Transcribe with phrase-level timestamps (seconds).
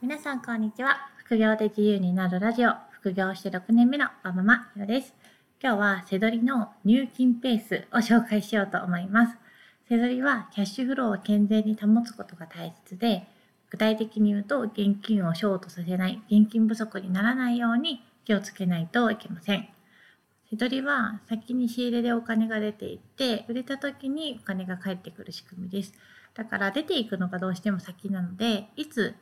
[0.00, 1.10] 皆さんこんにちは。
[1.16, 5.12] 副業で自由になるラジオ、副業して6年目のわママひろです。
[5.60, 9.36] 今日はセドリの入金ペースを紹介しようと思います。
[9.88, 13.26] セドリはキャッシュフローを健全に保つことが大切で、
[13.70, 19.68] 具体的に言うと現金をショートさせない、現金不足にならないように気をつけないといけません。
[20.48, 25.92] 手取りは先に仕入れでお金が出ていって、売れた時にお金が返ってくる仕組みです。
[26.34, 29.16] だから出ていくのがどうしても先なので、いつ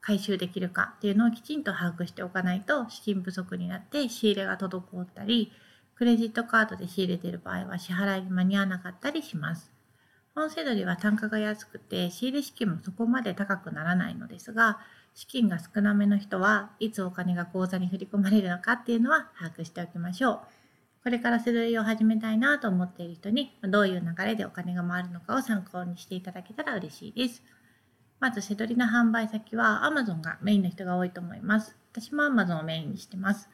[0.00, 5.52] 回収できるかっていうのをきちんと把握しておかないと資金不足になって仕入れが滞ったり、
[5.94, 9.70] クレジットカードで仕入れてる場合は支払いに間に合わなかったりします。
[10.34, 14.78] 本セドリは単価が安くて仕入れ資金もそこまで高くならないのですが、
[15.14, 20.40] 資金が少なめの人はいつお金が口座に振り込まれるのかっていうのは把握しておきましょう。
[21.02, 27.42] これからセドリを始めたいなと思っている人にどういう流れでお金が回るのかを参考にしていただけたら嬉しいです。
[28.20, 31.74] まず、セドリの販売先は Amazon がメインの人が多いと思います。
[31.90, 33.48] 私も Amazon をメインにしてます。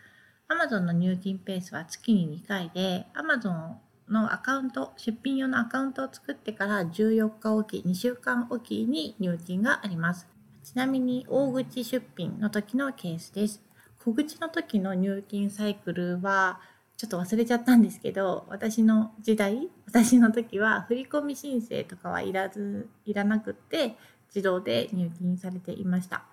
[0.48, 3.74] Amazon の入金ペースは月に2回で、Amazon
[4.08, 10.26] のアカウント、出品用のアカウントを作ってから14日おき、2週間おきに入金があります。
[10.64, 13.62] ちなみに、大口出品の時のケースです。
[14.04, 16.60] 小口の時の入金サイクルは、
[16.96, 23.96] ちょっと忘れちゃったんですけど、私の時代、私の時は振込申請とかはいらず、いらなくって、
[24.36, 26.24] 自動で入金されていました。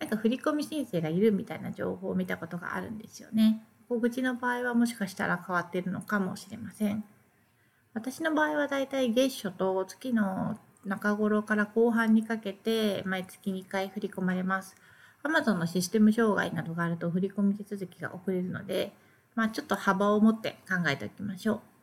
[0.00, 3.64] なんか振込申請がいるみたいな情報を見たことがあるんですよね。
[3.88, 7.04] 小口の場合はもしかしたら変わっているのかもしれません。
[7.94, 14.74] 私の場合はだいたい月初と月の中頃から後半にかけて毎月2回振り込まれます。
[15.22, 18.92] Amazon のシステム障害などがあると振り込み手続きが遅れるので、
[19.36, 21.77] まあ、ちょっと幅を持って考えておきましょう。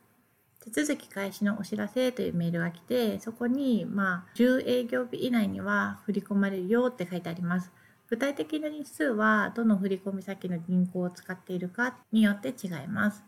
[0.64, 7.70] 手続き開始のお知らせというメールが来て、そこに、まあ、10営業日以内には振り込まれるよって書いてあります。
[8.08, 13.24] 具体的な日数は、どの振込先の銀行を使っているかによって違います。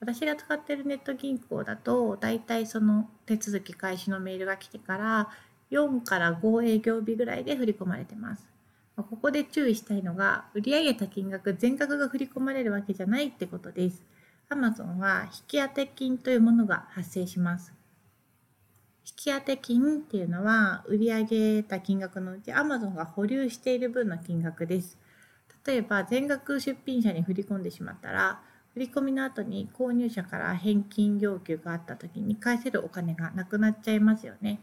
[0.00, 5.28] 私が使っているネット銀行だと、だいたいその手続き開始のメールが来てから、
[5.70, 8.48] 4から5営業日ぐらいで振り込まれてます。
[8.96, 14.02] ここで注意したいのが、売上た金額全額が振り込まれるわけじゃないってことです。
[14.50, 17.72] Amazon は引き当て金というものが発生します。
[19.06, 24.98] 引き当て金っていうのは、売り上げた金額のうち Amazon が保留している分の金額です。
[25.64, 28.42] 例えば、全額出品者に振り込んでしまったら、
[28.74, 34.60] 振込の後に購入者から返金要求があった時に返せるお金がなくなっちゃいますよね。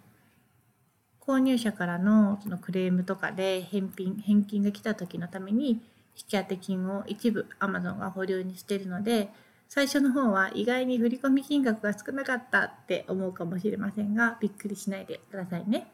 [1.20, 5.80] 購入者からのそのクレームとかで返品返金が来た時のために引
[6.16, 9.30] き当て金を一部 Amazon が保留にしているので
[9.70, 15.92] 最初の方は意外に振込金額が少なかったって思うかもしれませんがびっくりしないでくださいね。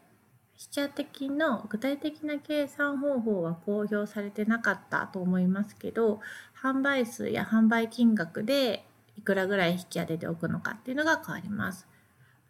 [0.56, 6.20] 引き当て金の具体的な計算方法は公表されてなかったと思いますけど
[6.62, 8.84] 販売数や販売金額で
[9.18, 11.86] いくらぐらい引き当てておくのかっていうのが変わります。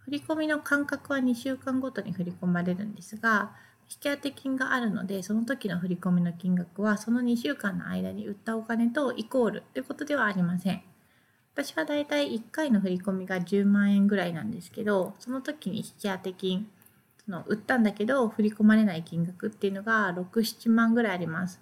[0.04, 3.52] 振込の間隔は2週間ごとに振り込まれるんですが、
[3.88, 10.93] 引き当て金があるので、その時の振込の金額はその2週間の間に売ったお金とイコールということではありません。
[11.54, 16.68] 私はだいたい1回の振り込みが10万円ぐらいなんですけど、その時に引き当て金、
[17.24, 21.60] その売ったんだけど振り込まれない金額っていうのが6、7万ぐらいあります。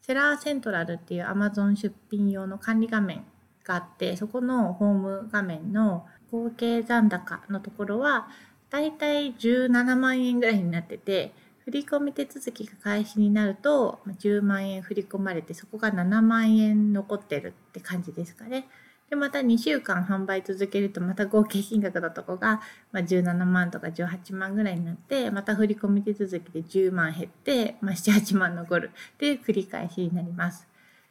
[0.00, 3.24] セラーセントラルっていう Amazon 出品用の管理画面
[3.62, 8.28] があって、そこのホーム画面の合計残高のところは、
[8.70, 11.32] だいたい17万円ぐらいになってて、
[11.64, 18.66] 振込手続きが開始になると、10万円振り込まれて、そこが7万円残ってるって感じですかね。
[19.10, 22.60] で、また2週間販売続けると、また合計金額のとこが、
[22.92, 30.66] ま17万とか18万ぐらいになって、また振込手続きで10万減って、まあ、7、8万残るっていう繰り返しになります。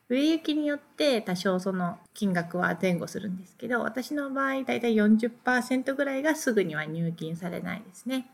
[0.10, 8.30] 売れ行きによって多少その金額は前後するんですけど、私の場合だいたい40%ぐらいがすぐには入金されないですね。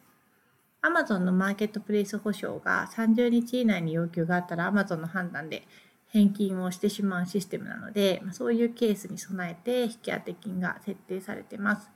[0.83, 5.65] Amazon のマーケットプレイス保証が30日以内に要求があったら Amazon の判断で
[6.13, 11.89] 返金をしてしまうシステムなので、そういうケースに備えて引当金が設定されています。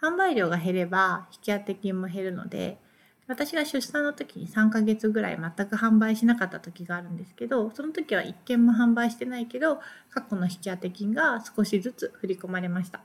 [0.00, 2.78] 販売量が減れば引当金も減るので、
[3.26, 13.00] 私が出産の時に3ヶ月ぐらい全く販売しなかった時があるんですけど、その時は1件も販売してないけど、過去の引当金が少しずつ振り込まれました。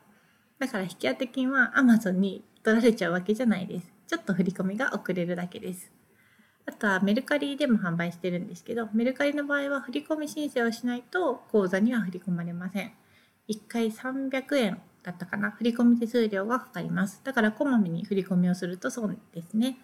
[0.59, 3.91] だから引当金は Amazon に取られちゃうわけじゃないです。
[4.07, 6.02] ちょっと振り込みが遅れるだけです。
[6.65, 12.93] あとはメルカリでも販売してるんですけど、メルカリの場合は振込申請をしないと口座には振り込まれません。
[13.49, 17.21] 1回300円だったかな振込手数料がかかります。
[17.23, 19.77] だからこまめに振り込みをするとそうですね。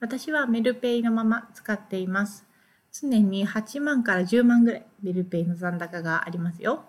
[0.00, 2.46] 私はメルペイのまま使っています。
[2.92, 6.84] 常に8万から10万ぐらいメルペイの残高がありますよ。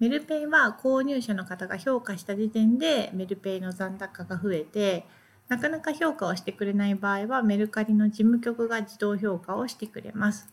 [0.00, 5.06] メルペイは購入者の方が評価した時点でメルペイの残高が増えて
[5.48, 10.48] なかなか評価をしてくれない場合はメルカリの事務局が自動評価をしてくれます。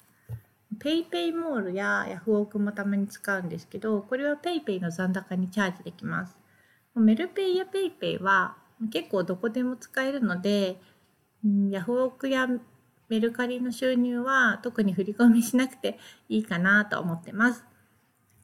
[0.79, 6.37] PayPay モールやヤフオクもたまに使うんですけどこれは PayPay の残高にチャージできます。
[6.95, 8.57] メルペイや PayPay は
[8.91, 10.81] 結構どこでも使えるので
[11.69, 12.47] ヤフオクや
[13.09, 15.99] メルカリの収入は特に振り込みしなくて
[16.29, 17.65] いいかなと思ってます。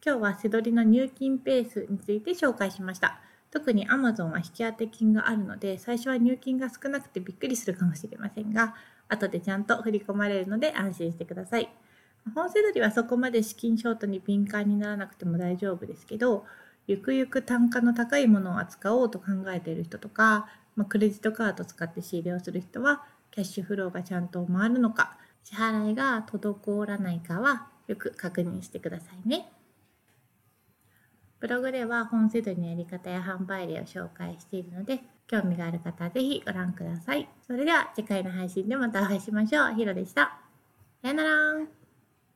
[0.05, 3.19] 今日はセドリの入金ペースについて紹介しました。
[3.51, 8.75] 特に Amazon は引き当て金があるので、最初は入金が少なくてびっくりするかもしれませんが、
[9.09, 11.69] 後でちゃんと振り込まれるので安心してください。
[12.35, 16.45] 本セドリはそこまで資金ショートに敏感にならなくても大丈夫ですけど、
[16.87, 29.49] ゆくゆく単価の高いものを扱おうと考えている人とか、まあ、クレジットカード使って仕入れをする人は、キャッシュフローがちゃんと回るのか、支払いが滞らないかはよく確認してくださいね。
[31.39, 37.29] ブログでは本セドリのやり方や販売例を紹介しているので、興味がある方はぜひご覧ください。
[37.45, 39.73] それでは次回の配信でまたお会いしましょう。
[39.75, 40.39] ヒロでした。
[41.01, 41.76] さよなら